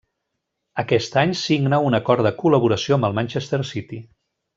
Aquest 0.83 1.17
any 1.23 1.33
signa 1.41 1.79
un 1.89 1.97
acord 1.97 2.27
de 2.29 2.31
col·laboració 2.39 2.97
amb 2.99 3.09
el 3.11 3.15
Manchester 3.19 3.61
City. 3.75 4.01